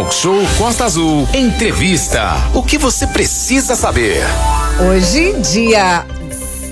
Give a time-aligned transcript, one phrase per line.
[0.00, 1.28] Talk Show Costa Azul.
[1.34, 2.32] Entrevista.
[2.54, 4.22] O que você precisa saber?
[4.88, 6.06] Hoje, dia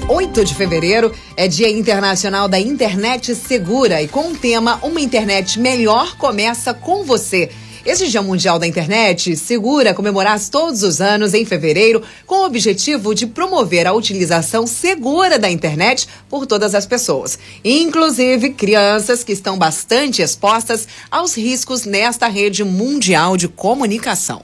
[0.09, 5.61] 8 de fevereiro, é Dia Internacional da Internet Segura e com o tema Uma Internet
[5.61, 7.51] Melhor começa com você.
[7.89, 13.15] Esse Dia Mundial da Internet segura comemorar todos os anos em fevereiro com o objetivo
[13.15, 19.57] de promover a utilização segura da internet por todas as pessoas, inclusive crianças que estão
[19.57, 24.43] bastante expostas aos riscos nesta rede mundial de comunicação.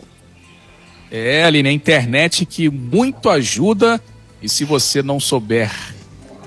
[1.11, 4.03] É, Aline, a internet que muito ajuda
[4.41, 5.71] e se você não souber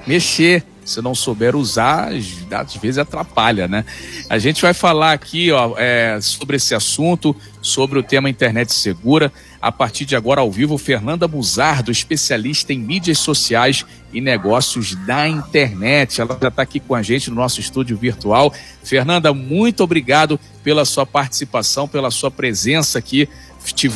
[0.07, 3.83] mexer, se não souber usar, às vezes atrapalha, né?
[4.29, 9.31] A gente vai falar aqui ó, é, sobre esse assunto, sobre o tema internet segura.
[9.61, 15.27] A partir de agora, ao vivo, Fernanda Buzardo, especialista em mídias sociais e negócios da
[15.27, 16.21] internet.
[16.21, 18.53] Ela já está aqui com a gente no nosso estúdio virtual.
[18.81, 23.27] Fernanda, muito obrigado pela sua participação, pela sua presença aqui.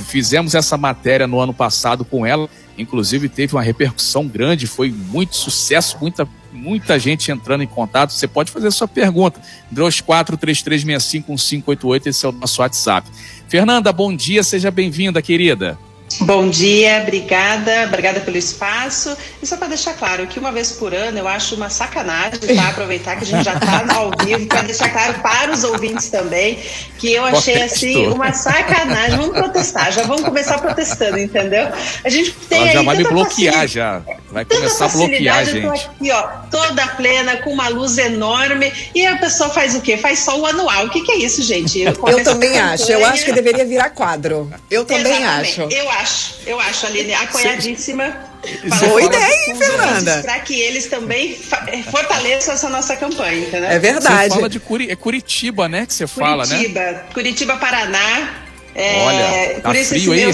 [0.09, 2.49] Fizemos essa matéria no ano passado com ela
[2.81, 8.11] inclusive teve uma repercussão grande, foi muito sucesso, muita, muita gente entrando em contato.
[8.11, 9.39] Você pode fazer a sua pergunta.
[9.73, 13.07] 2433651588, esse é o nosso WhatsApp.
[13.47, 15.77] Fernanda, bom dia, seja bem-vinda, querida.
[16.21, 19.17] Bom dia, obrigada, obrigada pelo espaço.
[19.41, 22.69] E só para deixar claro que uma vez por ano eu acho uma sacanagem, tá?
[22.69, 26.59] Aproveitar que a gente já está ao vivo, para deixar claro para os ouvintes também,
[26.99, 29.17] que eu achei assim uma sacanagem.
[29.17, 31.67] Vamos protestar, já vamos começar protestando, entendeu?
[32.03, 34.01] A gente tem Ela já vai me bloquear já.
[34.31, 35.65] Vai começar a bloquear, a gente.
[35.65, 39.81] Eu tô aqui, ó, toda plena, com uma luz enorme, e a pessoa faz o
[39.81, 39.97] quê?
[39.97, 40.85] Faz só o anual.
[40.85, 41.81] O que, que é isso, gente?
[41.81, 42.91] Eu, eu também acho.
[42.91, 44.51] Eu acho que deveria virar quadro.
[44.69, 45.61] Eu também Exatamente.
[45.61, 45.73] acho.
[45.73, 48.31] Eu acho acho, eu acho, Aline, apoiadíssima.
[48.79, 50.21] Boa ideia, hein, Fernanda?
[50.23, 51.37] Para que eles também
[51.89, 53.69] fortaleçam essa nossa campanha, entendeu?
[53.69, 54.29] É verdade.
[54.29, 55.85] Você fala de Curi é Curitiba, né?
[55.85, 56.55] Que você fala, né?
[56.55, 58.29] Curitiba, Curitiba, Paraná.
[58.73, 60.33] É, Olha, tá frio aí?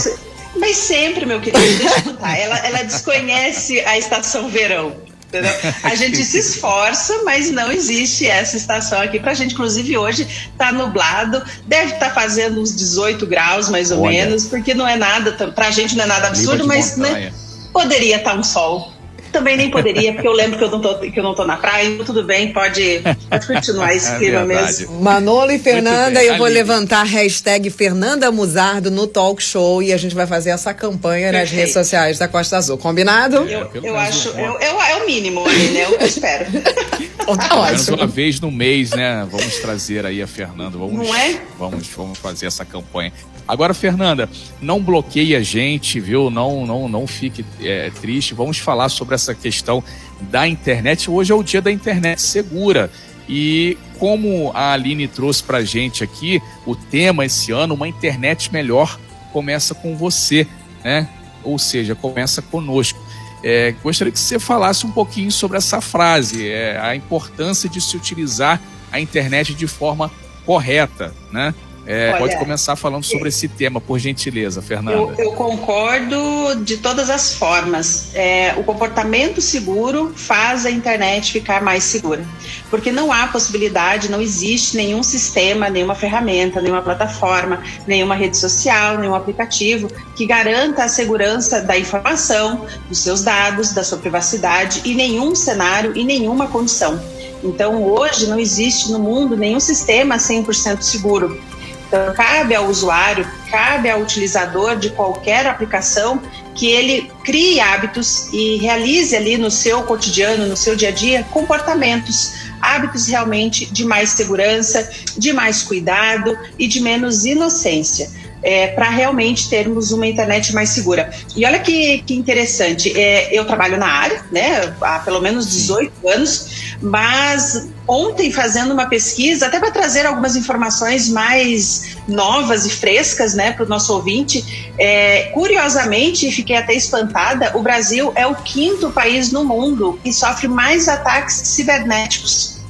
[0.55, 2.38] Mas sempre, meu querido, deixa eu contar.
[2.38, 4.95] Ela, ela desconhece a estação verão.
[5.27, 5.52] Entendeu?
[5.83, 9.54] A gente se esforça, mas não existe essa estação aqui pra gente.
[9.54, 10.26] Inclusive, hoje
[10.58, 14.26] tá nublado, deve estar tá fazendo uns 18 graus, mais ou Olha.
[14.26, 17.33] menos, porque não é nada, pra gente não é nada absurdo, mas né,
[17.73, 18.96] poderia estar tá um sol
[19.37, 21.58] também nem poderia, porque eu lembro que eu não tô, que eu não tô na
[21.58, 24.99] praia, então tudo bem, pode, pode continuar esse é clima mesmo.
[24.99, 29.97] Manolo e Fernanda, eu vou levantar a hashtag Fernanda Muzardo no talk show e a
[29.97, 31.52] gente vai fazer essa campanha Perfeito.
[31.52, 32.77] nas redes sociais da Costa Azul.
[32.77, 33.37] Combinado?
[33.37, 35.86] Eu, eu, eu acho, eu, eu, é o mínimo ali, né?
[35.86, 36.45] Eu espero.
[37.36, 39.27] Tá menos uma vez no mês, né?
[39.30, 40.77] Vamos trazer aí a Fernanda.
[40.77, 41.42] Vamos, Não é?
[41.59, 43.11] Vamos, vamos fazer essa campanha.
[43.47, 44.30] Agora, Fernanda,
[44.61, 46.30] não bloqueie a gente, viu?
[46.30, 48.33] Não, não, não fique é, triste.
[48.33, 49.81] Vamos falar sobre essa questão
[50.21, 51.09] da internet.
[51.09, 52.91] Hoje é o dia da internet segura.
[53.30, 58.99] E como a Aline trouxe para gente aqui, o tema esse ano, uma internet melhor,
[59.31, 60.45] começa com você,
[60.83, 61.09] né?
[61.43, 62.99] Ou seja, começa conosco.
[63.43, 67.95] É, gostaria que você falasse um pouquinho sobre essa frase, é, a importância de se
[67.95, 68.59] utilizar
[68.91, 70.11] a internet de forma
[70.45, 71.53] correta, né?
[71.87, 74.98] É, Olha, pode começar falando sobre esse tema, por gentileza, Fernanda.
[74.98, 76.17] Eu, eu concordo
[76.61, 78.14] de todas as formas.
[78.14, 82.26] É, o comportamento seguro faz a internet ficar mais segura,
[82.70, 88.97] porque não há possibilidade, não existe nenhum sistema, nenhuma ferramenta, nenhuma plataforma, nenhuma rede social,
[88.97, 94.93] nenhum aplicativo que garanta a segurança da informação, dos seus dados, da sua privacidade e
[94.93, 97.02] nenhum cenário e nenhuma condição.
[97.42, 101.39] Então, hoje não existe no mundo nenhum sistema 100% seguro.
[101.87, 106.21] Então, cabe ao usuário, cabe ao utilizador de qualquer aplicação
[106.53, 111.23] que ele crie hábitos e realize ali no seu cotidiano, no seu dia a dia,
[111.31, 118.09] comportamentos, hábitos realmente de mais segurança, de mais cuidado e de menos inocência.
[118.49, 121.11] É, para realmente termos uma internet mais segura.
[121.35, 126.08] E olha que, que interessante, é, eu trabalho na área, né, há pelo menos 18
[126.08, 133.33] anos, mas ontem fazendo uma pesquisa, até para trazer algumas informações mais novas e frescas
[133.33, 138.91] né, para o nosso ouvinte, é, curiosamente, fiquei até espantada, o Brasil é o quinto
[138.91, 142.61] país no mundo que sofre mais ataques cibernéticos.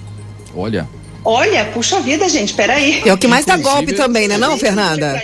[0.55, 0.87] Olha.
[1.29, 3.01] Olha, puxa vida, gente, peraí.
[3.05, 5.21] É o que mais dá golpe também, né, não, Fernanda?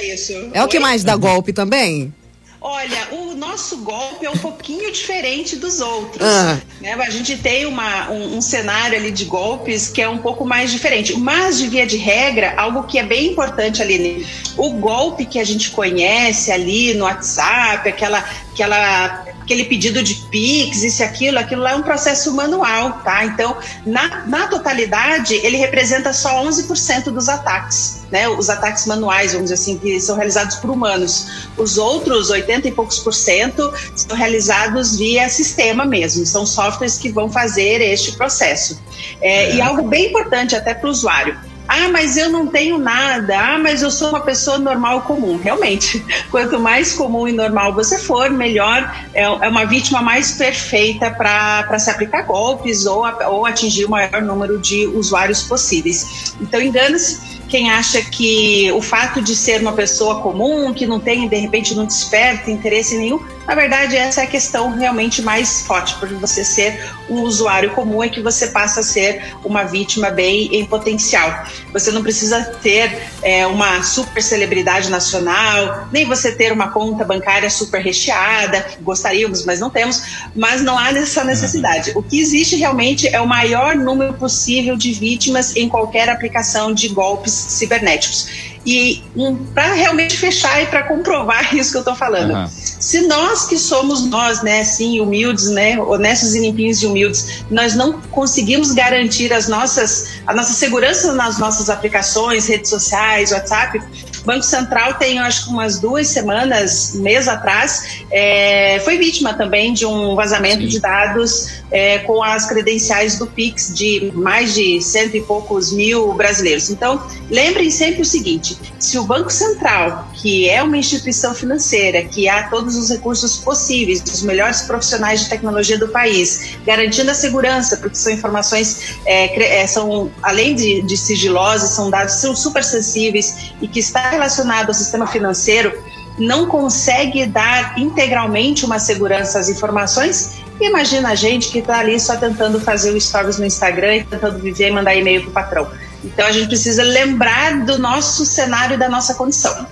[0.53, 2.13] É o que mais dá golpe também?
[2.59, 6.25] Olha, o nosso golpe é um pouquinho diferente dos outros.
[6.25, 6.59] Ah.
[6.81, 6.94] Né?
[6.94, 10.71] A gente tem uma, um, um, cenário ali de golpes que é um pouco mais
[10.71, 11.17] diferente.
[11.17, 14.25] Mas, de via de regra, algo que é bem importante ali,
[14.57, 18.23] o golpe que a gente conhece ali no WhatsApp, aquela
[18.53, 23.25] aquela, aquele pedido de PIX, isso e aquilo, aquilo lá é um processo manual, tá?
[23.25, 23.56] Então,
[23.86, 28.28] na, na totalidade, ele representa só 11% dos ataques, né?
[28.28, 31.50] Os ataques manuais, vamos dizer assim, que são realizados por humanos.
[31.57, 37.10] Os outros, 80 e poucos por cento, são realizados via sistema mesmo, são softwares que
[37.10, 38.80] vão fazer este processo.
[39.22, 39.56] É, é.
[39.56, 43.38] E algo bem importante até para o usuário ah, mas eu não tenho nada.
[43.39, 45.38] Ah, mas eu sou uma pessoa normal comum.
[45.38, 51.10] Realmente, quanto mais comum e normal você for, melhor é, é uma vítima mais perfeita
[51.12, 56.36] para se aplicar golpes ou, ou atingir o maior número de usuários possíveis.
[56.42, 61.27] Então, engana-se quem acha que o fato de ser uma pessoa comum, que não tem,
[61.27, 65.95] de repente, não desperta interesse nenhum, na verdade, essa é a questão realmente mais forte,
[65.95, 70.50] porque você ser um usuário comum é que você passa a ser uma vítima bem
[70.56, 71.45] em potencial.
[71.74, 77.50] Você não precisa ter é, uma super celebridade nacional, nem você ter uma conta bancária
[77.50, 80.04] super recheada, gostaríamos, mas não temos,
[80.36, 81.92] mas não há essa necessidade.
[81.95, 86.88] O que existe realmente é o maior número possível de vítimas em qualquer aplicação de
[86.88, 88.52] golpes cibernéticos.
[88.65, 92.48] E um, para realmente fechar e para comprovar isso que eu estou falando, uhum.
[92.48, 97.75] se nós que somos nós, né, assim, humildes, né, honestos e limpinhos e humildes, nós
[97.75, 103.81] não conseguimos garantir as nossas, a nossa segurança nas nossas aplicações, redes sociais, WhatsApp,
[104.24, 109.74] o Banco Central tem, acho que umas duas semanas, mês atrás, é, foi vítima também
[109.74, 110.68] de um vazamento Sim.
[110.69, 116.13] de dados é, com as credenciais do Pix de mais de cento e poucos mil
[116.13, 116.69] brasileiros.
[116.69, 122.29] Então, lembrem sempre o seguinte: se o Banco Central, que é uma instituição financeira, que
[122.29, 127.75] há todos os recursos possíveis, os melhores profissionais de tecnologia do país, garantindo a segurança,
[127.77, 133.51] porque são informações, é, é são além de, de sigilosas, são dados são super sensíveis
[133.59, 135.73] e que está relacionado ao sistema financeiro
[136.17, 142.15] não consegue dar integralmente uma segurança às informações, imagina a gente que está ali só
[142.15, 145.71] tentando fazer o stories no Instagram e tentando viver e mandar e-mail para o patrão.
[146.03, 149.65] Então a gente precisa lembrar do nosso cenário e da nossa condição.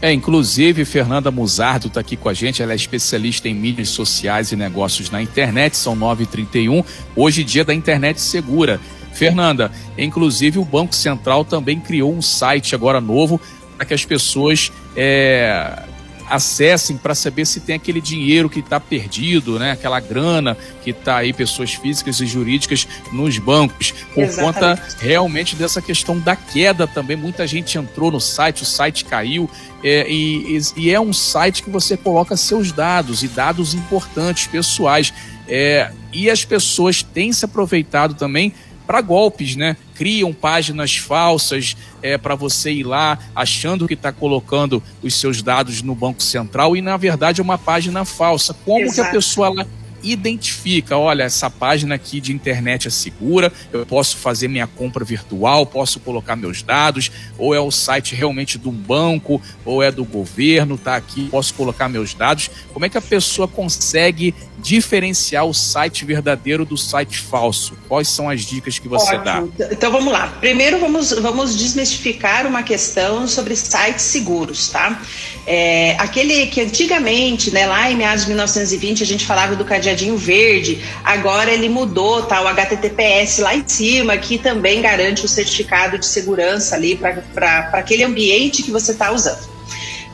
[0.00, 4.50] É, inclusive, Fernanda Muzardo está aqui com a gente, ela é especialista em mídias sociais
[4.50, 6.84] e negócios na internet, são 9h31,
[7.14, 8.80] hoje dia da internet segura.
[9.12, 13.40] Fernanda, inclusive o Banco Central também criou um site agora novo
[13.76, 15.84] para que as pessoas é,
[16.28, 19.72] acessem para saber se tem aquele dinheiro que está perdido, né?
[19.72, 24.54] Aquela grana que está aí, pessoas físicas e jurídicas nos bancos, por Exatamente.
[24.54, 27.16] conta realmente dessa questão da queda também.
[27.16, 29.48] Muita gente entrou no site, o site caiu,
[29.82, 35.12] é, e, e, é um site que você coloca seus dados e dados importantes, pessoais.
[35.48, 38.52] É, e as pessoas têm se aproveitado também
[38.86, 39.76] para golpes, né?
[40.02, 45.80] Criam páginas falsas é, para você ir lá achando que está colocando os seus dados
[45.80, 48.52] no Banco Central e na verdade é uma página falsa.
[48.64, 48.94] Como Exato.
[48.94, 49.64] que a pessoa lá
[50.02, 55.64] identifica, olha, essa página aqui de internet é segura, eu posso fazer minha compra virtual,
[55.64, 60.04] posso colocar meus dados, ou é o site realmente de um banco, ou é do
[60.04, 62.50] governo, tá aqui, posso colocar meus dados.
[62.72, 67.76] Como é que a pessoa consegue diferenciar o site verdadeiro do site falso?
[67.88, 69.52] Quais são as dicas que você Ótimo.
[69.58, 69.68] dá?
[69.72, 70.28] Então vamos lá.
[70.40, 75.02] Primeiro vamos, vamos desmistificar uma questão sobre sites seguros, tá?
[75.44, 80.16] É, aquele que antigamente, né, lá em meados de 1920, a gente falava do cadeadinho
[80.16, 82.40] verde, agora ele mudou, tá?
[82.40, 88.04] O HTTPS lá em cima, que também garante o certificado de segurança ali para aquele
[88.04, 89.50] ambiente que você está usando.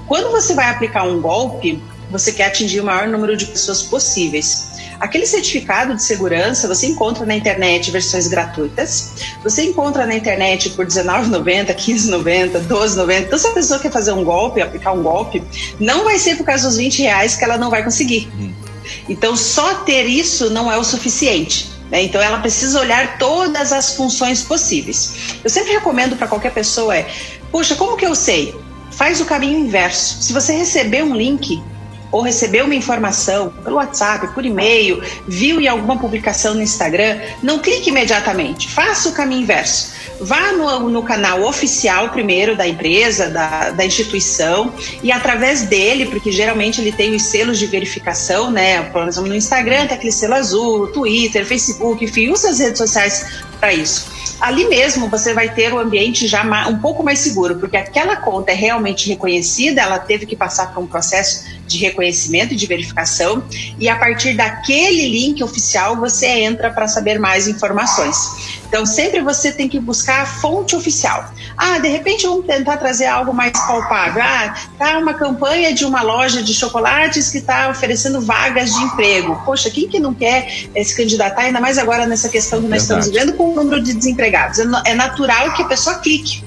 [0.06, 1.78] Quando você vai aplicar um golpe,
[2.10, 4.68] você quer atingir o maior número de pessoas possíveis.
[5.00, 9.12] Aquele certificado de segurança você encontra na internet versões gratuitas,
[9.44, 13.20] você encontra na internet por R$19,90, R$15,90, R$12,90.
[13.22, 15.42] Então, se a pessoa quer fazer um golpe, aplicar um golpe,
[15.78, 18.28] não vai ser por causa dos 20 reais que ela não vai conseguir.
[18.34, 18.52] Uhum.
[19.08, 21.70] Então, só ter isso não é o suficiente.
[21.90, 22.02] Né?
[22.02, 25.12] Então, ela precisa olhar todas as funções possíveis.
[25.44, 27.08] Eu sempre recomendo para qualquer pessoa é,
[27.52, 28.54] puxa, como que eu sei?
[28.90, 30.22] Faz o caminho inverso.
[30.22, 31.62] Se você receber um link
[32.10, 37.58] ou recebeu uma informação pelo WhatsApp, por e-mail, viu em alguma publicação no Instagram, não
[37.58, 39.98] clique imediatamente, faça o caminho inverso.
[40.20, 44.72] Vá no, no canal oficial primeiro da empresa, da, da, instituição,
[45.02, 48.82] e através dele, porque geralmente ele tem os selos de verificação, né?
[48.90, 53.26] Por exemplo, no Instagram tem aquele selo azul, Twitter, Facebook, enfim, usa as redes sociais
[53.58, 57.76] para isso ali mesmo você vai ter o ambiente já um pouco mais seguro, porque
[57.76, 62.56] aquela conta é realmente reconhecida, ela teve que passar por um processo de reconhecimento e
[62.56, 63.42] de verificação,
[63.78, 68.58] e a partir daquele link oficial você entra para saber mais informações.
[68.68, 71.32] Então, sempre você tem que buscar a fonte oficial.
[71.56, 74.22] Ah, de repente vamos tentar trazer algo mais palpável.
[74.22, 79.40] Ah, tá uma campanha de uma loja de chocolates que está oferecendo vagas de emprego.
[79.44, 80.46] Poxa, quem que não quer
[80.84, 83.06] se candidatar, ainda mais agora nessa questão que nós Verdade.
[83.06, 84.59] estamos vivendo com o número de desempregados?
[84.59, 86.45] É, é natural que a pessoa clique.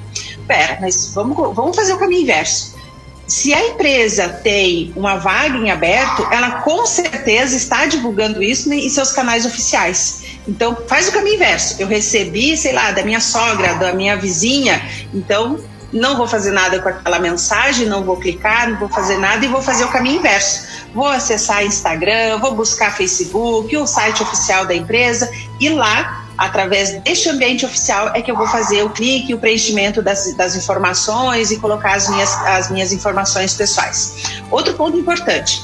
[0.48, 2.80] Pera, mas vamos, vamos fazer o caminho inverso.
[3.28, 8.90] Se a empresa tem uma vaga em aberto, ela com certeza está divulgando isso em
[8.90, 10.24] seus canais oficiais.
[10.46, 11.76] Então, faz o caminho inverso.
[11.80, 14.82] Eu recebi, sei lá, da minha sogra, da minha vizinha,
[15.14, 15.58] então
[15.94, 19.48] não vou fazer nada com aquela mensagem, não vou clicar, não vou fazer nada e
[19.48, 20.68] vou fazer o caminho inverso.
[20.94, 27.30] Vou acessar Instagram, vou buscar Facebook, o site oficial da empresa e lá, através deste
[27.30, 31.60] ambiente oficial, é que eu vou fazer o clique, o preenchimento das, das informações e
[31.60, 34.42] colocar as minhas, as minhas informações pessoais.
[34.50, 35.62] Outro ponto importante: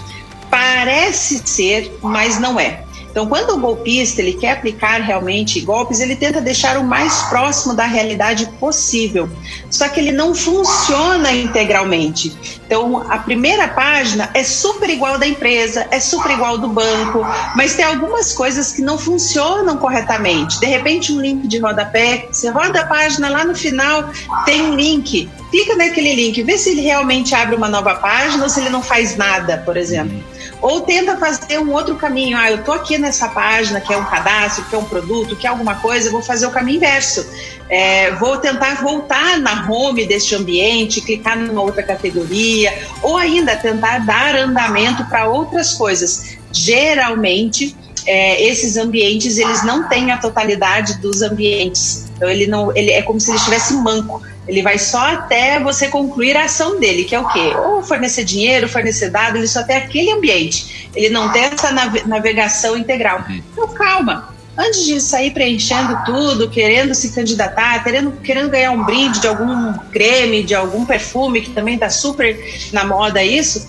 [0.52, 2.87] parece ser, mas não é.
[3.18, 7.74] Então, quando o golpista ele quer aplicar realmente golpes, ele tenta deixar o mais próximo
[7.74, 9.28] da realidade possível.
[9.72, 12.60] Só que ele não funciona integralmente.
[12.68, 17.74] Então, a primeira página é super igual da empresa, é super igual do banco, mas
[17.74, 20.60] tem algumas coisas que não funcionam corretamente.
[20.60, 24.12] De repente, um link de rodapé, você roda a página lá no final,
[24.46, 25.28] tem um link.
[25.50, 28.84] Clica naquele link, vê se ele realmente abre uma nova página ou se ele não
[28.84, 30.37] faz nada, por exemplo.
[30.62, 32.38] Ou tenta fazer um outro caminho.
[32.38, 35.46] Ah, eu tô aqui nessa página que é um cadastro, que é um produto, que
[35.46, 37.26] é alguma coisa, eu vou fazer o caminho inverso.
[37.70, 44.00] É, vou tentar voltar na home deste ambiente, clicar numa outra categoria, ou ainda tentar
[44.00, 46.38] dar andamento para outras coisas.
[46.52, 47.76] Geralmente,
[48.08, 52.06] é, esses ambientes eles não têm a totalidade dos ambientes.
[52.16, 54.22] Então ele não, ele é como se ele estivesse manco.
[54.48, 57.54] Ele vai só até você concluir a ação dele, que é o quê?
[57.66, 60.90] Ou fornecer dinheiro, fornecer dados, ele só tem aquele ambiente.
[60.96, 61.72] Ele não tem essa
[62.06, 63.26] navegação integral.
[63.28, 63.42] Uhum.
[63.52, 64.36] Então, calma.
[64.58, 69.74] Antes de sair preenchendo tudo, querendo se candidatar, querendo, querendo ganhar um brinde de algum
[69.92, 72.36] creme, de algum perfume, que também está super
[72.74, 73.68] na moda isso,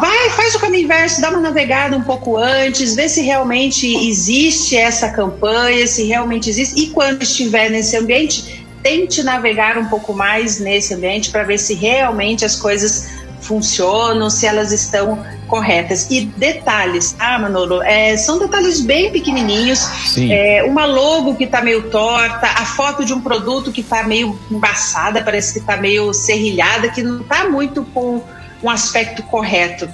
[0.00, 4.76] vai, faz o caminho inverso, dá uma navegada um pouco antes, vê se realmente existe
[4.76, 10.58] essa campanha, se realmente existe, e quando estiver nesse ambiente, tente navegar um pouco mais
[10.58, 16.10] nesse ambiente para ver se realmente as coisas funcionam, se elas estão corretas.
[16.10, 17.82] E detalhes, tá, Manolo?
[17.82, 20.16] É, são detalhes bem pequenininhos.
[20.16, 24.38] É, uma logo que está meio torta, a foto de um produto que está meio
[24.50, 28.22] embaçada, parece que está meio serrilhada, que não está muito com
[28.62, 29.88] um aspecto correto.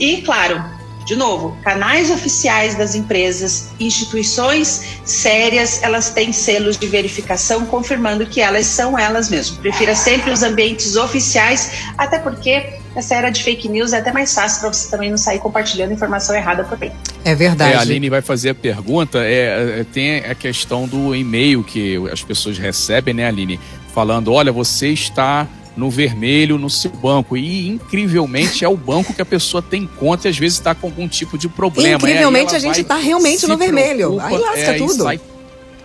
[0.00, 0.64] E, claro,
[1.04, 8.40] de novo, canais oficiais das empresas, instituições sérias, elas têm selos de verificação confirmando que
[8.40, 9.58] elas são elas mesmas.
[9.58, 14.32] Prefira sempre os ambientes oficiais, até porque essa era de fake news é até mais
[14.32, 16.92] fácil para você também não sair compartilhando informação errada por aí.
[17.24, 17.72] É verdade.
[17.72, 21.96] É, a Aline vai fazer a pergunta, é, é, tem a questão do e-mail que
[22.10, 23.58] as pessoas recebem, né, Aline?
[23.92, 27.36] Falando, olha, você está no vermelho no seu banco.
[27.36, 30.86] E incrivelmente é o banco que a pessoa tem conta e às vezes está com
[30.86, 31.96] algum tipo de problema.
[31.96, 34.20] Incrivelmente a gente está realmente no vermelho.
[34.20, 35.04] Aí lasca é, tudo.
[35.04, 35.20] Sai,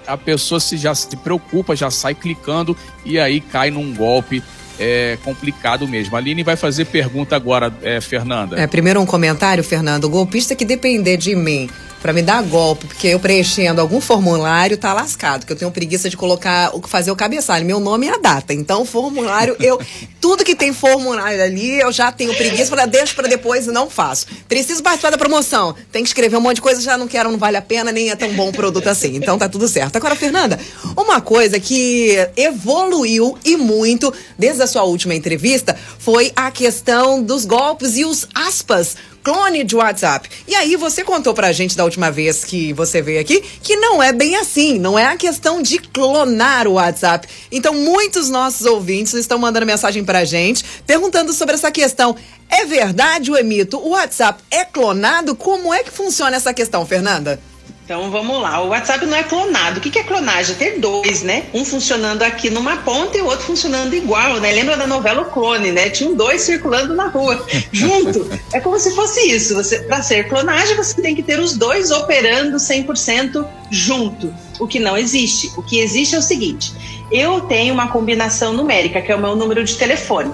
[0.05, 4.43] a pessoa se já se preocupa, já sai clicando e aí cai num golpe
[4.79, 6.15] é complicado mesmo.
[6.15, 8.57] A Aline vai fazer pergunta agora, é, Fernanda.
[8.57, 10.05] É, primeiro um comentário, Fernando.
[10.05, 11.69] O golpista que depender de mim
[12.01, 16.09] para me dar golpe, porque eu preenchendo algum formulário tá lascado, que eu tenho preguiça
[16.09, 17.65] de colocar, fazer o cabeçalho.
[17.65, 18.53] Meu nome é a data.
[18.53, 19.79] Então, formulário, eu.
[20.19, 23.89] tudo que tem formulário ali, eu já tenho preguiça, para deixo para depois e não
[23.89, 24.27] faço.
[24.47, 25.75] Preciso participar da promoção.
[25.91, 28.09] Tem que escrever um monte de coisa, já não quero, não vale a pena, nem
[28.09, 29.15] é tão bom o produto assim.
[29.15, 29.95] Então tá tudo certo.
[29.95, 30.59] Agora, Fernanda,
[30.95, 37.45] uma coisa que evoluiu e muito desde a sua última entrevista foi a questão dos
[37.45, 38.95] golpes e os aspas
[39.29, 40.27] clone de WhatsApp.
[40.47, 44.01] E aí você contou pra gente da última vez que você veio aqui que não
[44.01, 47.27] é bem assim, não é a questão de clonar o WhatsApp.
[47.51, 52.15] Então muitos nossos ouvintes estão mandando mensagem pra gente perguntando sobre essa questão.
[52.49, 55.35] É verdade, o Emito, o WhatsApp é clonado?
[55.35, 57.39] Como é que funciona essa questão, Fernanda?
[57.89, 59.79] Então vamos lá, o WhatsApp não é clonado.
[59.79, 60.55] O que é clonagem?
[60.55, 61.45] Ter dois, né?
[61.51, 64.51] Um funcionando aqui numa ponta e o outro funcionando igual, né?
[64.51, 65.89] Lembra da novela O Clone, né?
[65.89, 67.43] Tinham dois circulando na rua,
[67.73, 68.29] junto.
[68.53, 69.55] É como se fosse isso.
[69.55, 74.77] Você, para ser clonagem, você tem que ter os dois operando 100% junto, o que
[74.77, 75.51] não existe.
[75.57, 76.71] O que existe é o seguinte:
[77.11, 80.31] eu tenho uma combinação numérica, que é o meu número de telefone.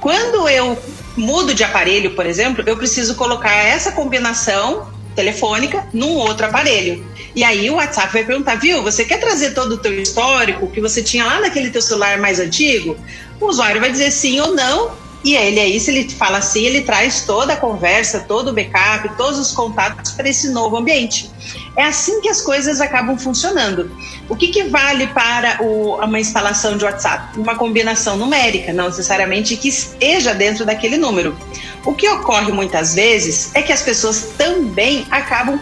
[0.00, 0.76] Quando eu
[1.16, 7.06] mudo de aparelho, por exemplo, eu preciso colocar essa combinação telefônica num outro aparelho.
[7.34, 10.80] E aí o WhatsApp vai perguntar, viu, você quer trazer todo o teu histórico que
[10.80, 12.96] você tinha lá naquele teu celular mais antigo?
[13.40, 14.90] O usuário vai dizer sim ou não,
[15.22, 19.16] E ele aí, se ele fala assim, ele traz toda a conversa, todo o backup,
[19.18, 21.30] todos os contatos para esse novo ambiente.
[21.76, 23.90] É assim que as coisas acabam funcionando.
[24.30, 27.38] O que, que vale para o, uma instalação de WhatsApp?
[27.38, 31.36] Uma combinação numérica, não necessariamente que esteja dentro daquele número.
[31.84, 35.60] O que ocorre muitas vezes é que as pessoas também acabam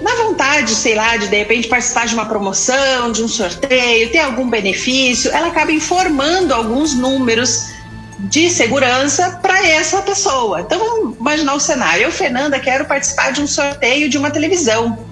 [0.00, 4.20] na vontade, sei lá, de de repente participar de uma promoção, de um sorteio, ter
[4.20, 7.70] algum benefício, ela acaba informando alguns números
[8.18, 10.60] de segurança para essa pessoa.
[10.60, 12.04] Então vamos imaginar o cenário.
[12.04, 15.06] Eu, Fernanda, quero participar de um sorteio de uma televisão.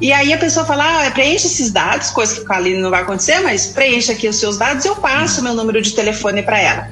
[0.00, 2.90] E aí a pessoa fala, ah, preenche esses dados, coisa que com a Aline não
[2.90, 6.58] vai acontecer, mas preenche aqui os seus dados, eu passo meu número de telefone para
[6.58, 6.90] ela.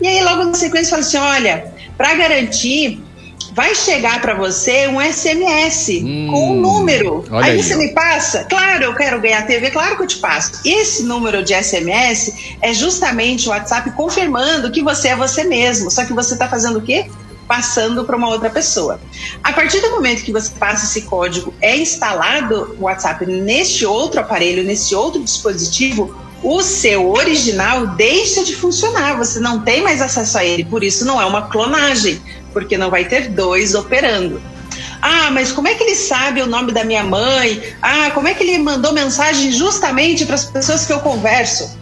[0.00, 3.00] E aí logo na sequência fala assim, olha, para garantir
[3.52, 7.24] vai chegar para você um SMS hum, com um número.
[7.30, 7.78] Aí, aí, você ó.
[7.78, 8.42] me passa?
[8.44, 10.62] Claro, eu quero ganhar TV, claro que eu te passo.
[10.64, 15.92] Esse número de SMS é justamente o WhatsApp confirmando que você é você mesmo.
[15.92, 17.08] Só que você está fazendo o quê?
[17.46, 19.00] Passando para uma outra pessoa.
[19.44, 24.18] A partir do momento que você passa esse código, é instalado o WhatsApp neste outro
[24.18, 30.38] aparelho, nesse outro dispositivo, o seu original deixa de funcionar, você não tem mais acesso
[30.38, 32.20] a ele, por isso não é uma clonagem,
[32.52, 34.42] porque não vai ter dois operando.
[35.00, 37.62] Ah, mas como é que ele sabe o nome da minha mãe?
[37.80, 41.78] Ah, como é que ele mandou mensagem justamente para as pessoas que eu converso?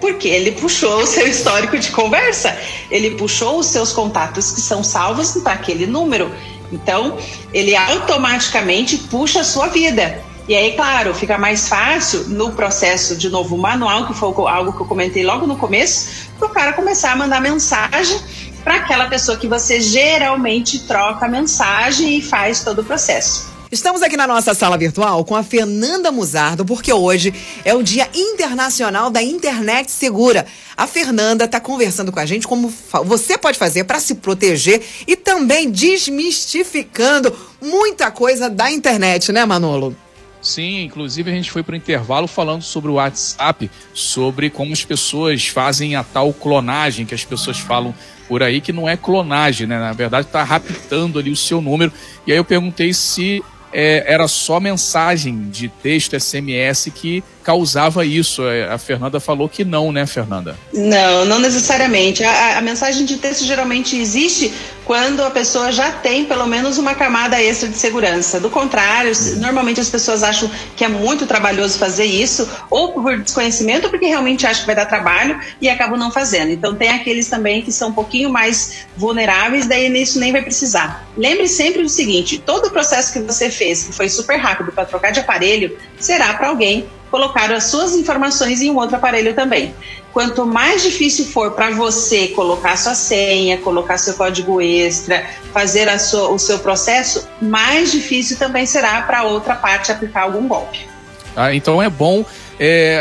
[0.00, 2.56] Porque ele puxou o seu histórico de conversa,
[2.90, 6.34] ele puxou os seus contatos que são salvos para aquele número.
[6.72, 7.18] Então,
[7.52, 10.20] ele automaticamente puxa a sua vida.
[10.52, 14.82] E aí, claro, fica mais fácil no processo de novo manual, que foi algo que
[14.82, 18.20] eu comentei logo no começo, para o cara começar a mandar mensagem
[18.62, 23.50] para aquela pessoa que você geralmente troca mensagem e faz todo o processo.
[23.72, 27.32] Estamos aqui na nossa sala virtual com a Fernanda Musardo, porque hoje
[27.64, 30.44] é o Dia Internacional da Internet Segura.
[30.76, 32.70] A Fernanda está conversando com a gente como
[33.06, 39.96] você pode fazer para se proteger e também desmistificando muita coisa da internet, né, Manolo?
[40.42, 44.84] Sim, inclusive a gente foi para o intervalo falando sobre o WhatsApp, sobre como as
[44.84, 47.94] pessoas fazem a tal clonagem que as pessoas falam
[48.28, 49.78] por aí, que não é clonagem, né?
[49.78, 51.92] Na verdade, está raptando ali o seu número.
[52.26, 58.46] E aí eu perguntei se é, era só mensagem de texto, SMS, que causava isso.
[58.46, 60.56] É, a Fernanda falou que não, né, Fernanda?
[60.72, 62.22] Não, não necessariamente.
[62.22, 64.52] A, a, mensagem de texto geralmente existe
[64.92, 68.38] quando a pessoa já tem pelo menos uma camada extra de segurança.
[68.38, 73.84] Do contrário, normalmente as pessoas acham que é muito trabalhoso fazer isso, ou por desconhecimento,
[73.84, 76.50] ou porque realmente acham que vai dar trabalho e acabam não fazendo.
[76.50, 81.08] Então tem aqueles também que são um pouquinho mais vulneráveis, daí nisso nem vai precisar.
[81.16, 84.84] Lembre sempre do seguinte: todo o processo que você fez, que foi super rápido para
[84.84, 89.74] trocar de aparelho, será para alguém colocar as suas informações em um outro aparelho também.
[90.12, 96.28] Quanto mais difícil for para você colocar sua senha, colocar seu código extra, fazer sua,
[96.28, 100.86] o seu processo, mais difícil também será para outra parte aplicar algum golpe.
[101.34, 102.24] Ah, então é bom
[102.60, 103.00] é,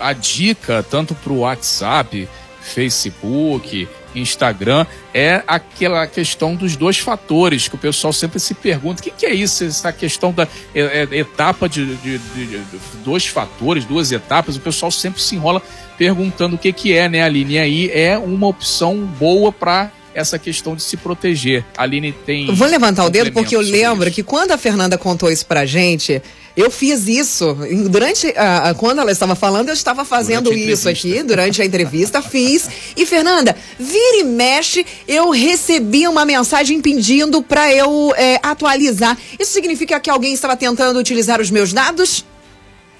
[0.00, 2.28] a, a dica tanto para o WhatsApp,
[2.60, 9.04] Facebook, Instagram é aquela questão dos dois fatores que o pessoal sempre se pergunta: o
[9.04, 9.64] que, que é isso?
[9.64, 12.64] Essa questão da é, é, etapa de, de, de, de,
[13.04, 15.62] dois fatores, duas etapas, o pessoal sempre se enrola
[15.96, 17.54] perguntando o que, que é, né, Aline?
[17.54, 21.64] E aí é uma opção boa para essa questão de se proteger.
[21.76, 22.52] A Aline tem.
[22.54, 24.14] Vou levantar o dedo porque eu lembro isso.
[24.16, 26.20] que quando a Fernanda contou isso pra gente,
[26.58, 27.56] eu fiz isso.
[27.88, 32.68] Durante a, quando ela estava falando, eu estava fazendo isso aqui durante a entrevista, fiz.
[32.96, 39.16] E Fernanda, vira e mexe, eu recebi uma mensagem pedindo para eu é, atualizar.
[39.38, 42.24] Isso significa que alguém estava tentando utilizar os meus dados?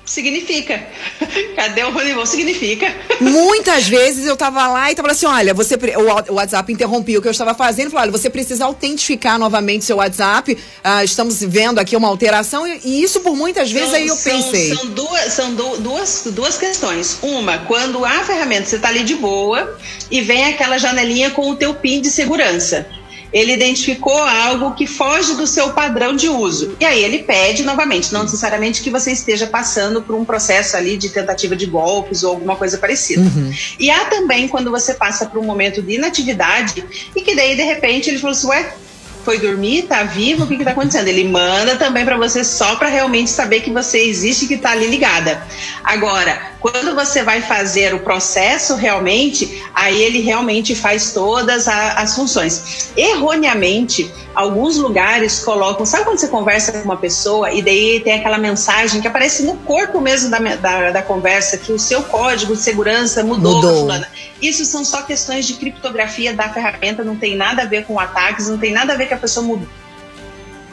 [0.09, 0.87] Significa.
[1.55, 2.25] Cadê o Ronivon?
[2.25, 2.97] Significa.
[3.21, 5.79] Muitas vezes eu tava lá e tava assim: olha, você.
[6.29, 7.91] O WhatsApp interrompia o que eu estava fazendo.
[7.91, 10.57] Falou: olha, você precisa autentificar novamente seu WhatsApp.
[10.83, 12.67] Ah, estamos vendo aqui uma alteração.
[12.67, 14.75] E isso por muitas vezes são, aí eu são, pensei.
[14.75, 17.19] São, duas, são duas, duas questões.
[17.21, 19.79] Uma, quando a ferramenta você tá ali de boa
[20.11, 22.87] e vem aquela janelinha com o teu PIN de segurança
[23.33, 26.77] ele identificou algo que foge do seu padrão de uso.
[26.81, 30.97] E aí ele pede novamente, não necessariamente que você esteja passando por um processo ali
[30.97, 33.23] de tentativa de golpes ou alguma coisa parecida.
[33.23, 33.53] Uhum.
[33.79, 37.63] E há também quando você passa por um momento de inatividade e que daí de
[37.63, 38.75] repente ele falou assim, ué,
[39.25, 41.09] foi dormir, tá vivo, o que que tá acontecendo?
[41.09, 44.71] Ele manda também para você só para realmente saber que você existe e que tá
[44.71, 45.43] ali ligada.
[45.85, 52.17] Agora, quando você vai fazer o processo realmente, aí ele realmente faz todas a, as
[52.17, 52.91] funções.
[52.97, 58.39] Erroneamente, alguns lugares colocam, sabe quando você conversa com uma pessoa e daí tem aquela
[58.39, 62.63] mensagem que aparece no corpo mesmo da, da, da conversa, que o seu código de
[62.63, 63.57] segurança mudou.
[63.57, 63.87] mudou
[64.43, 68.49] Isso são só questões de criptografia da ferramenta, não tem nada a ver com ataques,
[68.49, 69.69] não tem nada a ver que a pessoa mudou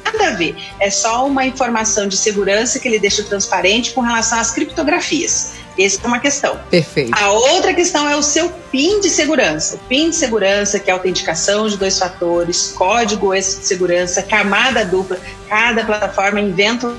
[0.06, 0.56] nada a ver.
[0.80, 5.64] É só uma informação de segurança que ele deixa transparente com relação às criptografias.
[5.77, 6.59] Essa é uma questão.
[6.69, 7.11] Perfeito.
[7.13, 9.75] A outra questão é o seu PIN de segurança.
[9.75, 14.85] O PIN de segurança, que é autenticação de dois fatores, código esse de segurança, camada
[14.85, 15.19] dupla.
[15.49, 16.95] Cada plataforma inventa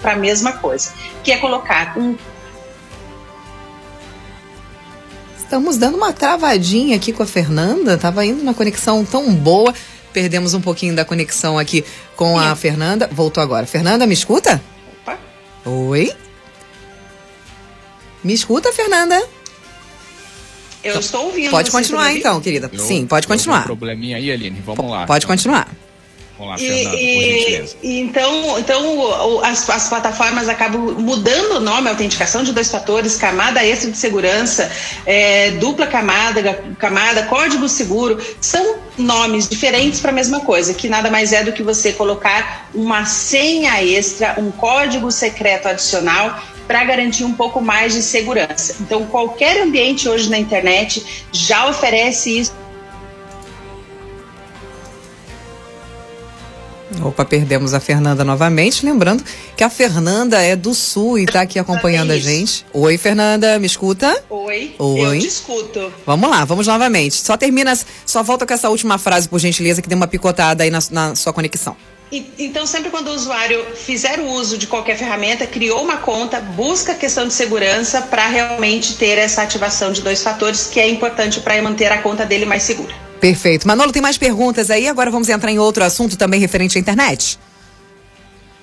[0.00, 2.16] para a mesma coisa, que é colocar um
[5.38, 7.96] Estamos dando uma travadinha aqui com a Fernanda.
[7.96, 9.72] Tava indo na conexão tão boa.
[10.12, 11.84] Perdemos um pouquinho da conexão aqui
[12.16, 13.08] com a Fernanda.
[13.12, 13.66] Voltou agora.
[13.66, 14.60] Fernanda, me escuta?
[15.02, 15.18] Opa.
[15.64, 16.12] Oi?
[18.24, 19.22] Me escuta, Fernanda?
[20.82, 21.50] Eu estou ouvindo.
[21.50, 22.70] Pode vocês continuar então, querida.
[22.72, 23.64] Eu- Sim, pode vi Um continuar.
[23.64, 24.60] probleminha aí, Aline.
[24.64, 25.06] Vamos lá.
[25.06, 25.68] Pode Então, continuar.
[26.36, 27.76] Vamos lá, E, Fernanda, e- gentileza.
[27.82, 33.64] e então, então as, as plataformas acabam mudando o nome, autenticação de dois fatores, camada
[33.64, 34.68] extra de segurança,
[35.06, 41.08] é, dupla camada, camada, código seguro, são nomes diferentes para a mesma coisa, que nada
[41.08, 47.24] mais é do que você colocar uma senha extra, um código secreto adicional para garantir
[47.24, 48.76] um pouco mais de segurança.
[48.80, 52.64] Então, qualquer ambiente hoje na internet já oferece isso.
[57.02, 58.84] Opa, perdemos a Fernanda novamente.
[58.84, 59.24] Lembrando
[59.56, 62.64] que a Fernanda é do Sul e tá aqui acompanhando a gente.
[62.72, 64.22] Oi, Fernanda, me escuta?
[64.30, 65.00] Oi, Oi.
[65.00, 65.92] eu te escuto.
[66.06, 67.16] Vamos lá, vamos novamente.
[67.16, 70.70] Só termina, só volta com essa última frase, por gentileza, que deu uma picotada aí
[70.70, 71.76] na, na sua conexão.
[72.38, 76.92] Então, sempre quando o usuário fizer o uso de qualquer ferramenta, criou uma conta, busca
[76.92, 81.40] a questão de segurança para realmente ter essa ativação de dois fatores, que é importante
[81.40, 82.94] para manter a conta dele mais segura.
[83.20, 83.66] Perfeito.
[83.66, 84.86] Manolo, tem mais perguntas aí?
[84.86, 87.38] Agora vamos entrar em outro assunto também referente à internet.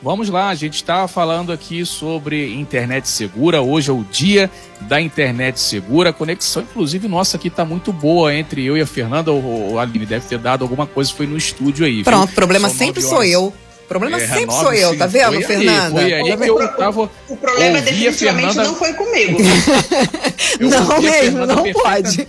[0.04, 3.62] Vamos lá, a gente está falando aqui sobre internet segura.
[3.62, 4.50] Hoje é o dia
[4.82, 6.10] da internet segura.
[6.10, 9.32] A conexão, inclusive, nossa aqui está muito boa entre eu e a Fernanda.
[9.32, 11.96] O, Aline deve ter dado alguma coisa, foi no estúdio aí.
[11.98, 12.04] viu?
[12.06, 13.48] Pronto, problema São sempre sou eu.
[13.84, 15.92] O problema É, sempre sou eu, tá vendo, Foi aí, Fernanda?
[15.92, 17.12] Foi aí que eu tava.
[17.30, 19.38] O problema definitivamente Fernanda- não foi comigo.
[20.62, 22.28] não mesmo, não perfeita- pode.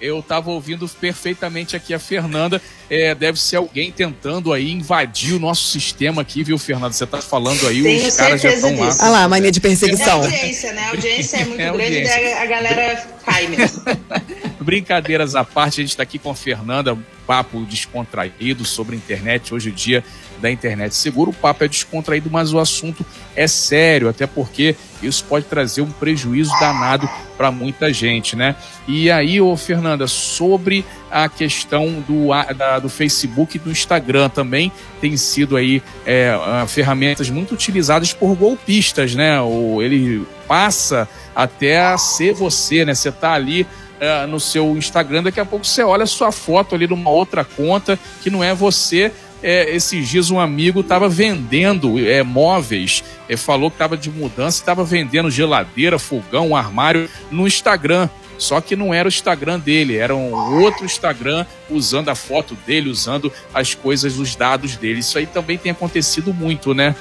[0.00, 2.60] Eu estava ouvindo perfeitamente aqui a Fernanda.
[2.90, 6.92] É, deve ser alguém tentando aí invadir o nosso sistema aqui, viu, Fernanda?
[6.92, 8.86] Você tá falando aí, Tenho os caras já estão lá.
[9.00, 10.22] Olha lá, a mania de É perseguição.
[10.22, 10.84] audiência, né?
[10.84, 12.14] A audiência é muito É grande e audiência.
[12.14, 13.82] daí a galera cai mesmo.
[14.60, 19.54] Brincadeiras à parte, a gente está aqui com a Fernanda, papo descontraído sobre a internet.
[19.54, 20.04] Hoje é o dia
[20.40, 21.30] da internet seguro.
[21.30, 23.04] O papo é descontraído, mas o assunto
[23.36, 28.56] é sério, até porque isso pode trazer um prejuízo danado para muita gente, né?
[28.86, 34.72] E aí, ô Fernanda, sobre a questão do, da- do Facebook e do Instagram também
[35.00, 36.32] tem sido aí é,
[36.66, 39.40] ferramentas muito utilizadas por golpistas, né?
[39.40, 42.94] O, ele passa até a ser você, né?
[42.94, 43.66] Você tá ali
[44.00, 47.98] é, no seu Instagram, daqui a pouco você olha sua foto ali numa outra conta
[48.22, 49.12] que não é você.
[49.40, 54.58] É, esses dias um amigo estava vendendo é, móveis, é, falou que estava de mudança,
[54.58, 58.08] estava vendendo geladeira, fogão, armário no Instagram.
[58.36, 62.88] Só que não era o Instagram dele, era um outro Instagram usando a foto dele,
[62.88, 65.00] usando as coisas, os dados dele.
[65.00, 66.94] Isso aí também tem acontecido muito, né?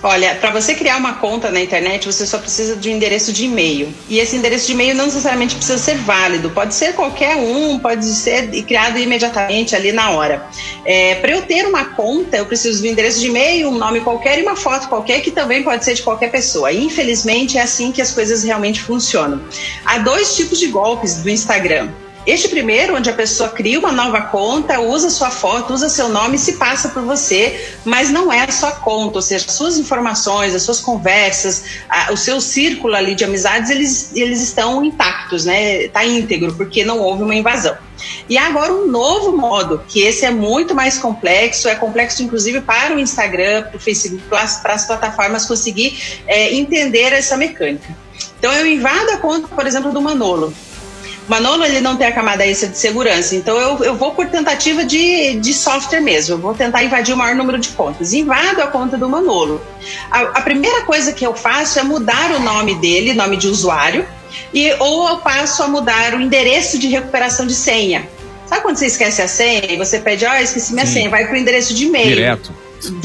[0.00, 3.46] Olha, para você criar uma conta na internet, você só precisa de um endereço de
[3.46, 3.92] e-mail.
[4.08, 8.04] E esse endereço de e-mail não necessariamente precisa ser válido, pode ser qualquer um, pode
[8.04, 10.46] ser criado imediatamente ali na hora.
[10.84, 14.38] É, para eu ter uma conta, eu preciso do endereço de e-mail, um nome qualquer
[14.38, 16.72] e uma foto qualquer, que também pode ser de qualquer pessoa.
[16.72, 19.40] Infelizmente, é assim que as coisas realmente funcionam.
[19.84, 21.88] Há dois tipos de golpes do Instagram.
[22.26, 26.36] Este primeiro, onde a pessoa cria uma nova conta, usa sua foto, usa seu nome
[26.36, 29.78] e se passa por você, mas não é a sua conta, ou seja, as suas
[29.78, 35.46] informações, as suas conversas, a- o seu círculo ali de amizades, eles, eles estão intactos,
[35.46, 35.84] né?
[35.84, 37.76] Está íntegro, porque não houve uma invasão.
[38.28, 42.94] E agora um novo modo, que esse é muito mais complexo, é complexo inclusive para
[42.94, 47.96] o Instagram, para o Facebook, para as, para as plataformas conseguir é, entender essa mecânica.
[48.38, 50.52] Então eu invado a conta, por exemplo, do Manolo.
[51.28, 54.84] Manolo ele não tem a camada extra de segurança, então eu, eu vou por tentativa
[54.84, 58.12] de, de software mesmo, eu vou tentar invadir o maior número de contas.
[58.12, 59.60] Invado a conta do Manolo.
[60.10, 64.06] A, a primeira coisa que eu faço é mudar o nome dele, nome de usuário,
[64.52, 68.08] e ou eu passo a mudar o endereço de recuperação de senha.
[68.46, 70.94] Sabe quando você esquece a senha e você pede, ó, esqueci minha Sim.
[70.94, 72.08] senha, vai para o endereço de e-mail.
[72.08, 72.52] Direto.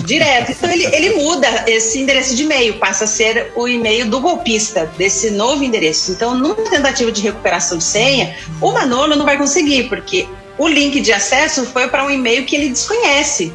[0.06, 0.52] Direto.
[0.52, 4.92] Então ele, ele muda esse endereço de e-mail, passa a ser o e-mail do golpista,
[4.98, 6.12] desse novo endereço.
[6.12, 11.02] Então, numa tentativa de recuperação de senha, o Manolo não vai conseguir, porque o link
[11.02, 13.52] de acesso foi para um e-mail que ele desconhece.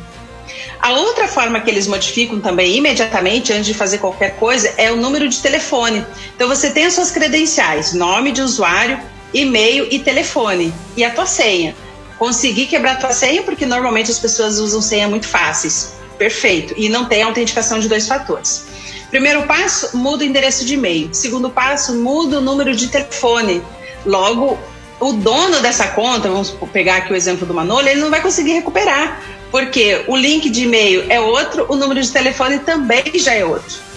[0.80, 4.96] A outra forma que eles modificam também imediatamente, antes de fazer qualquer coisa, é o
[4.96, 6.04] número de telefone.
[6.34, 8.98] Então você tem as suas credenciais, nome de usuário,
[9.34, 11.74] e-mail e telefone e a tua senha.
[12.18, 15.97] Consegui quebrar a tua senha porque normalmente as pessoas usam senha muito fáceis.
[16.18, 16.74] Perfeito.
[16.76, 18.66] E não tem autenticação de dois fatores.
[19.10, 21.08] Primeiro passo, muda o endereço de e-mail.
[21.12, 23.62] Segundo passo, muda o número de telefone.
[24.04, 24.58] Logo,
[25.00, 28.52] o dono dessa conta, vamos pegar aqui o exemplo do Manolo, ele não vai conseguir
[28.52, 33.44] recuperar, porque o link de e-mail é outro, o número de telefone também já é
[33.44, 33.87] outro.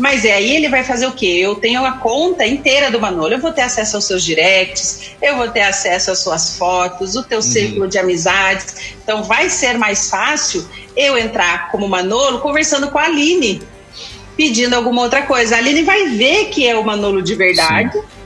[0.00, 1.26] Mas é aí ele vai fazer o quê?
[1.26, 5.36] Eu tenho a conta inteira do Manolo, eu vou ter acesso aos seus directs, eu
[5.36, 7.42] vou ter acesso às suas fotos, o teu uhum.
[7.42, 8.94] círculo de amizades.
[9.04, 13.62] Então vai ser mais fácil eu entrar como Manolo conversando com a Aline,
[14.38, 15.54] pedindo alguma outra coisa.
[15.54, 17.92] A Aline vai ver que é o Manolo de verdade.
[17.92, 18.20] Sim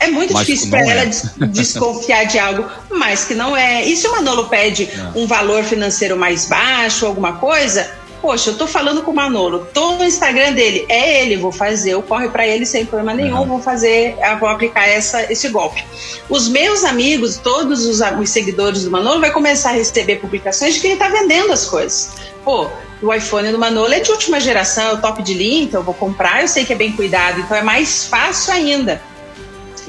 [0.00, 1.06] é muito mas difícil para ela é.
[1.48, 3.84] desconfiar de algo, mas que não é.
[3.84, 5.22] E se o Manolo pede não.
[5.22, 7.90] um valor financeiro mais baixo, alguma coisa?
[8.24, 11.90] Poxa, eu tô falando com o Manolo, tô no Instagram dele, é ele, vou fazer,
[11.90, 13.46] eu corre para ele sem problema nenhum, uhum.
[13.46, 15.84] vou fazer, vou aplicar essa, esse golpe.
[16.30, 20.80] Os meus amigos, todos os, os seguidores do Manolo, vai começar a receber publicações de
[20.80, 22.14] que ele tá vendendo as coisas.
[22.42, 22.70] Pô,
[23.02, 25.84] o iPhone do Manolo é de última geração, é o top de linha, então eu
[25.84, 29.02] vou comprar, eu sei que é bem cuidado, então é mais fácil ainda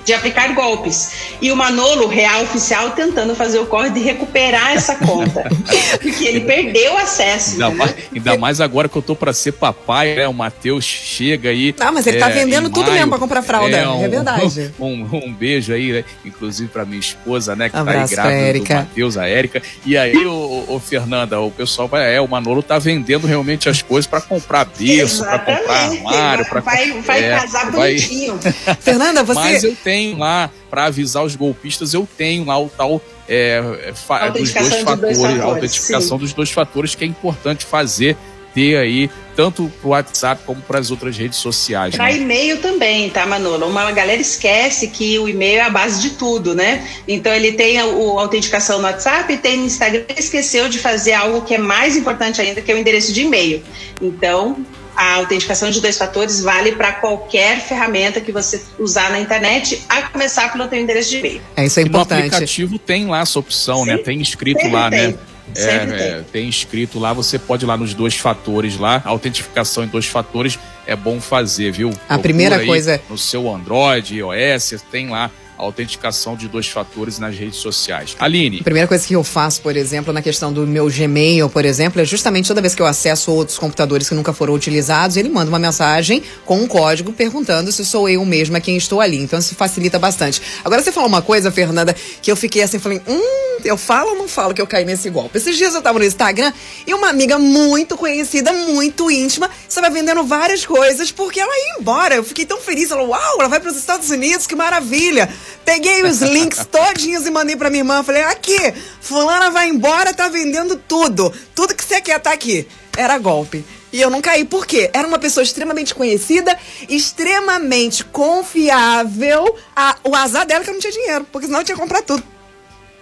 [0.06, 1.12] de aplicar golpes.
[1.42, 5.50] E o Manolo, real oficial, tentando fazer o corre de recuperar essa conta.
[6.00, 7.54] porque ele perdeu o acesso.
[7.54, 10.28] Ainda mais, ainda mais, agora que eu tô para ser papai, né?
[10.28, 11.74] O Matheus chega aí.
[11.78, 13.76] Não, mas ele tá é, tá vendendo tudo maio, mesmo para comprar fralda.
[13.76, 14.46] É, um, é verdade.
[14.80, 16.04] Um, um, beijo aí, né?
[16.24, 17.70] inclusive para minha esposa, né?
[17.70, 19.62] Que Abraço tá aí grávida do Matheus, a Érica.
[19.86, 22.14] E aí, o, o, Fernanda, o pessoal vai.
[22.14, 26.46] É, o Manolo tá vendendo realmente as coisas para comprar berço, para comprar armário.
[26.46, 28.38] Pra, vai vai é, casar bonitinho.
[28.82, 29.40] Fernanda, você.
[29.40, 33.62] Mas eu tenho tenho lá para avisar os golpistas, eu tenho lá o tal é,
[33.88, 36.24] é dos dois fatores, fatores, a autentificação sim.
[36.24, 38.18] dos dois fatores que é importante fazer
[38.54, 41.94] ter aí tanto para o WhatsApp como para as outras redes sociais.
[41.94, 42.16] Para né?
[42.16, 43.68] e-mail também, tá, Manolo?
[43.68, 46.88] Uma galera esquece que o e-mail é a base de tudo, né?
[47.06, 51.42] Então ele tem a, a autenticação no WhatsApp, tem no Instagram, esqueceu de fazer algo
[51.42, 53.62] que é mais importante ainda, que é o endereço de e-mail.
[54.02, 59.84] Então, a autenticação de dois fatores vale para qualquer ferramenta que você usar na internet,
[59.90, 61.42] a começar pelo teu endereço de e-mail.
[61.56, 62.22] É isso é importante.
[62.22, 63.98] no aplicativo tem lá essa opção, Sim, né?
[63.98, 65.10] Tem escrito lá, tem.
[65.10, 65.18] né?
[65.56, 69.88] É, é, tem escrito lá, você pode ir lá nos dois fatores lá, autentificação em
[69.88, 71.90] dois fatores é bom fazer, viu?
[71.90, 77.20] A Procura primeira coisa no seu Android, iOS, tem lá a autenticação de dois fatores
[77.20, 78.16] nas redes sociais.
[78.20, 78.60] Aline.
[78.62, 82.02] A primeira coisa que eu faço, por exemplo, na questão do meu Gmail, por exemplo,
[82.02, 85.50] é justamente toda vez que eu acesso outros computadores que nunca foram utilizados, ele manda
[85.50, 89.18] uma mensagem com um código perguntando se sou eu mesma quem estou ali.
[89.18, 90.42] Então isso facilita bastante.
[90.64, 94.16] Agora você falou uma coisa, Fernanda, que eu fiquei assim, falei, hum, eu falo ou
[94.16, 95.38] não falo que eu caí nesse golpe?
[95.38, 96.54] Esses dias eu tava no Instagram
[96.86, 102.16] e uma amiga muito conhecida, muito íntima, estava vendendo várias coisas porque ela ia embora.
[102.16, 102.92] Eu fiquei tão feliz.
[102.92, 105.30] Ela, uau, ela vai para os Estados Unidos, que maravilha.
[105.66, 108.04] Peguei os links todinhos e mandei pra minha irmã.
[108.04, 111.34] Falei, aqui, fulana vai embora, tá vendendo tudo.
[111.54, 112.68] Tudo que você quer tá aqui.
[112.96, 113.66] Era golpe.
[113.92, 114.90] E eu não caí, por quê?
[114.94, 116.58] Era uma pessoa extremamente conhecida,
[116.90, 119.56] extremamente confiável.
[119.74, 121.82] A, o azar dela é que eu não tinha dinheiro, porque senão eu tinha que
[121.82, 122.35] comprar tudo.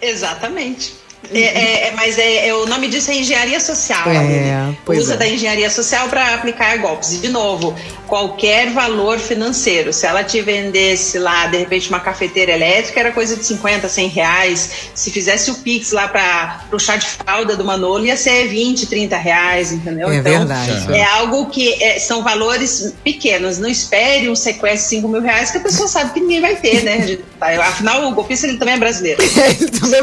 [0.03, 1.02] Exatamente.
[1.31, 4.03] É, é, é, mas é, é, o nome disso é engenharia social.
[4.07, 5.17] É, Usa é.
[5.17, 7.13] da engenharia social para aplicar golpes.
[7.13, 7.75] E, de novo,
[8.07, 9.93] qualquer valor financeiro.
[9.93, 14.07] Se ela te vendesse lá, de repente, uma cafeteira elétrica, era coisa de 50, 100
[14.09, 14.69] reais.
[14.93, 18.87] Se fizesse o Pix lá para o chá de fralda do Manolo, ia ser 20,
[18.87, 20.09] 30 reais, entendeu?
[20.09, 20.93] É então, verdade.
[20.93, 23.57] É algo que é, são valores pequenos.
[23.57, 26.55] Não espere um sequestro de 5 mil reais, que a pessoa sabe que ninguém vai
[26.55, 27.17] ter, né?
[27.41, 29.21] Afinal, o golpista ele também é brasileiro.
[29.23, 30.01] ele também...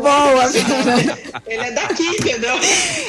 [0.00, 0.50] Boa,
[1.46, 2.54] Ele é daqui, entendeu?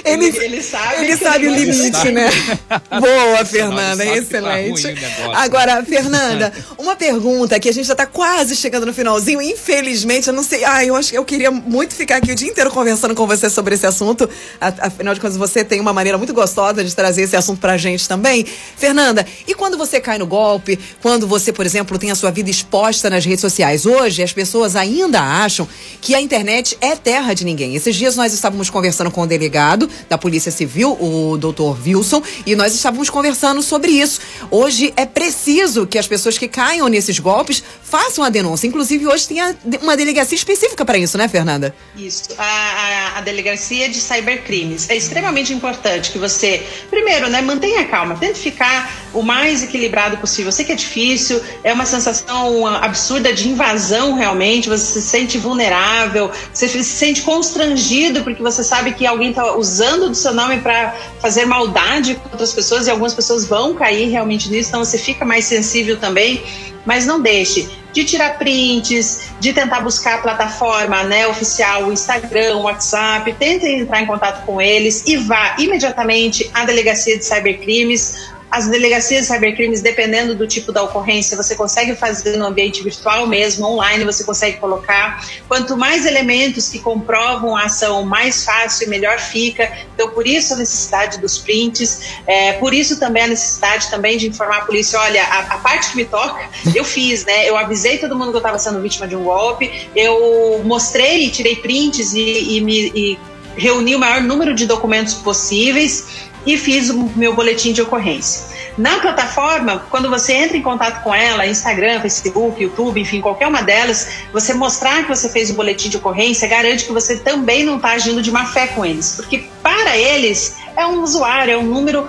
[0.06, 1.03] Ele, ele, ele sabe.
[1.03, 2.30] Ele sabe o limite, né?
[2.89, 4.84] Boa, Fernanda, excelente.
[4.95, 9.41] Tá Agora, Fernanda, uma pergunta que a gente já está quase chegando no finalzinho.
[9.41, 10.63] Infelizmente, eu não sei.
[10.63, 13.49] Ah, eu acho que eu queria muito ficar aqui o dia inteiro conversando com você
[13.49, 14.30] sobre esse assunto.
[14.60, 18.08] Afinal de contas, você tem uma maneira muito gostosa de trazer esse assunto pra gente
[18.08, 18.45] também.
[18.45, 22.49] Fernanda, e quando você cai no golpe, quando você, por exemplo, tem a sua vida
[22.49, 23.86] exposta nas redes sociais?
[23.86, 25.67] Hoje, as pessoas ainda acham
[26.01, 27.76] que a internet é terra de ninguém.
[27.76, 32.56] Esses dias nós estávamos conversando com o delegado da Polícia Civil, o doutor Wilson, e
[32.56, 34.20] nós estávamos conversando sobre isso.
[34.50, 38.67] Hoje é preciso que as pessoas que caiam nesses golpes façam a denúncia.
[38.67, 39.38] Inclusive, hoje tem
[39.82, 41.74] uma delegacia específica para isso, né, Fernanda?
[41.96, 42.30] Isso.
[42.38, 44.89] A, a, a, delegacia de cybercrimes.
[44.89, 50.50] É extremamente importante que você, primeiro, né, mantenha calma, tente ficar o mais equilibrado possível.
[50.50, 55.38] Eu sei que é difícil, é uma sensação absurda de invasão realmente, você se sente
[55.38, 60.60] vulnerável, você se sente constrangido porque você sabe que alguém está usando do seu nome
[60.62, 64.98] para fazer maldade com outras pessoas e algumas pessoas vão cair realmente nisso, então você
[64.98, 66.43] fica mais sensível também.
[66.86, 72.58] Mas não deixe de tirar prints, de tentar buscar a plataforma né, oficial, o Instagram,
[72.58, 78.30] o WhatsApp, tentem entrar em contato com eles e vá imediatamente à delegacia de cybercrimes
[78.58, 83.28] as delegacias de cybercrimes, dependendo do tipo da ocorrência, você consegue fazer no ambiente virtual
[83.28, 85.24] mesmo, online, você consegue colocar.
[85.48, 89.72] Quanto mais elementos que comprovam a ação, mais fácil e melhor fica.
[89.93, 94.28] Então, por isso a necessidade dos prints, é, por isso também a necessidade também de
[94.28, 97.48] informar a polícia, olha, a, a parte que me toca, eu fiz, né?
[97.48, 101.58] Eu avisei todo mundo que eu estava sendo vítima de um golpe, eu mostrei, tirei
[101.58, 103.20] prints e, e me e
[103.56, 108.55] reuni o maior número de documentos possíveis e fiz o meu boletim de ocorrência.
[108.77, 113.62] Na plataforma, quando você entra em contato com ela, Instagram, Facebook, YouTube, enfim, qualquer uma
[113.62, 117.75] delas, você mostrar que você fez o boletim de ocorrência garante que você também não
[117.75, 121.65] está agindo de má fé com eles, porque para eles é um usuário, é um
[121.65, 122.07] número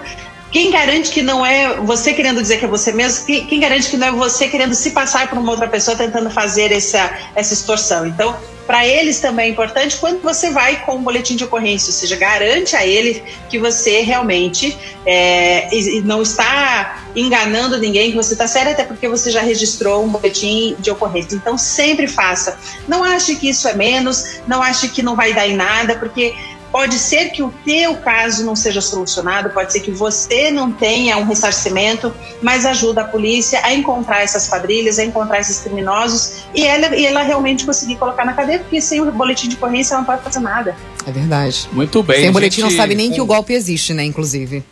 [0.51, 3.27] quem garante que não é você querendo dizer que é você mesmo?
[3.27, 6.73] Quem, garante que não é você querendo se passar por uma outra pessoa tentando fazer
[6.73, 8.07] essa, essa extorsão?
[8.07, 8.35] Então,
[8.67, 12.17] para eles também é importante quando você vai com um boletim de ocorrência, ou seja,
[12.17, 15.69] garante a ele que você realmente é,
[16.05, 20.77] não está enganando ninguém, que você está sério, até porque você já registrou um boletim
[20.79, 21.35] de ocorrência.
[21.35, 22.59] Então, sempre faça.
[22.87, 26.35] Não ache que isso é menos, não ache que não vai dar em nada, porque
[26.71, 31.17] Pode ser que o teu caso não seja solucionado, pode ser que você não tenha
[31.17, 36.65] um ressarcimento, mas ajuda a polícia a encontrar essas quadrilhas, a encontrar esses criminosos e
[36.65, 40.01] ela, e ela realmente conseguir colocar na cadeia, porque sem o boletim de ocorrência ela
[40.03, 40.77] não pode fazer nada.
[41.07, 41.69] É verdade.
[41.73, 42.21] Muito bem.
[42.21, 42.71] Sem o boletim gente...
[42.71, 44.63] não sabe nem que o golpe existe, né, inclusive.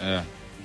[0.00, 0.22] É.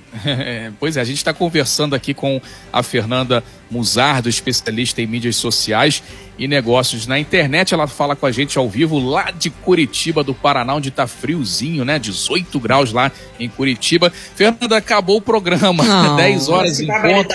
[0.80, 2.40] pois é, a gente está conversando aqui com
[2.72, 6.02] a Fernanda Muzardo, especialista em mídias sociais
[6.38, 7.74] e negócios na internet.
[7.74, 11.84] Ela fala com a gente ao vivo lá de Curitiba, do Paraná, onde está friozinho,
[11.84, 11.98] né?
[11.98, 14.12] 18 graus lá em Curitiba.
[14.34, 15.82] Fernanda, acabou o programa.
[15.82, 17.34] Não, 10 horas em ponto.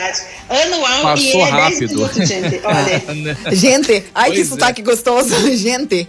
[0.49, 1.95] Anual Passou e é rápido.
[1.95, 2.61] Minutos, gente.
[2.63, 3.55] Olha.
[3.55, 4.45] gente, ai pois que é.
[4.45, 5.33] sotaque gostoso.
[5.63, 6.07] Gente.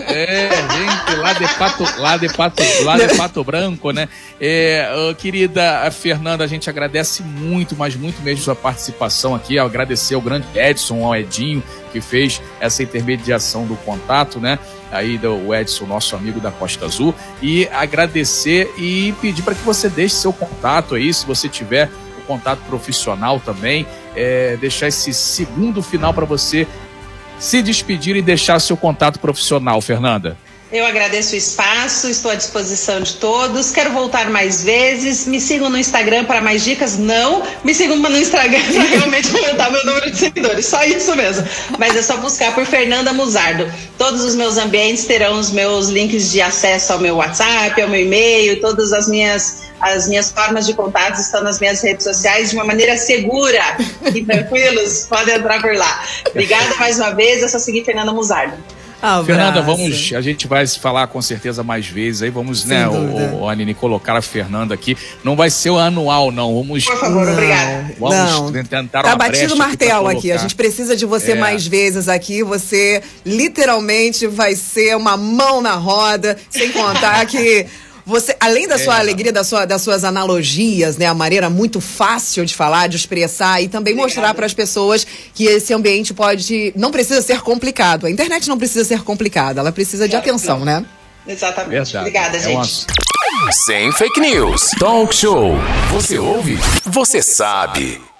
[0.00, 4.08] É, gente, lá de Pato, lá de Pato, lá de Pato Branco, né?
[4.40, 9.41] É, querida Fernanda, a gente agradece muito, mas muito mesmo sua participação aqui.
[9.58, 14.58] Agradecer ao grande Edson, ao Edinho, que fez essa intermediação do contato, né?
[14.90, 19.88] Aí do Edson, nosso amigo da Costa Azul, e agradecer e pedir para que você
[19.88, 25.82] deixe seu contato aí, se você tiver o contato profissional também, é, deixar esse segundo
[25.82, 26.66] final para você
[27.38, 30.36] se despedir e deixar seu contato profissional, Fernanda.
[30.72, 33.70] Eu agradeço o espaço, estou à disposição de todos.
[33.70, 35.26] Quero voltar mais vezes.
[35.26, 36.96] Me sigam no Instagram para mais dicas?
[36.96, 37.42] Não.
[37.62, 40.64] Me sigam no Instagram para realmente aumentar meu número de seguidores.
[40.64, 41.46] Só isso mesmo.
[41.78, 43.70] Mas é só buscar por Fernanda Muzardo.
[43.98, 48.00] Todos os meus ambientes terão os meus links de acesso ao meu WhatsApp, ao meu
[48.00, 52.56] e-mail, todas as minhas as minhas formas de contato estão nas minhas redes sociais de
[52.56, 53.60] uma maneira segura
[54.14, 55.06] e tranquilos.
[55.06, 56.02] Podem entrar por lá.
[56.30, 57.42] Obrigada mais uma vez.
[57.42, 58.56] É só seguir Fernanda Muzardo.
[59.02, 59.24] Abraço.
[59.26, 62.86] Fernanda, vamos, a gente vai se falar com certeza mais vezes aí, vamos, Sem né,
[62.86, 64.96] o, o Anine colocar a Fernanda aqui.
[65.24, 66.54] Não vai ser o anual, não.
[66.54, 66.84] Vamos.
[66.84, 67.94] Por favor, não, obrigado.
[67.98, 68.52] Vamos não.
[68.52, 71.34] tentar Tá batido o martelo aqui, aqui, A gente precisa de você é.
[71.34, 72.44] mais vezes aqui.
[72.44, 77.66] Você literalmente vai ser uma mão na roda, sem contar que
[78.04, 79.00] você, além da sua é.
[79.00, 83.62] alegria, da sua, das suas analogias, né, a maneira muito fácil de falar, de expressar
[83.62, 84.08] e também Obrigada.
[84.08, 88.06] mostrar para as pessoas que esse ambiente pode, não precisa ser complicado.
[88.06, 90.84] A internet não precisa ser complicada, ela precisa de atenção, né?
[91.26, 91.70] Exatamente.
[91.70, 91.98] Verdade.
[91.98, 92.86] Obrigada, é gente.
[93.64, 94.70] Sem fake news.
[94.78, 95.54] Talk show.
[95.92, 96.58] Você ouve?
[96.84, 98.11] Você sabe.